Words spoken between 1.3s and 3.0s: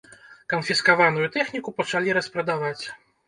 тэхніку пачалі распрадаваць.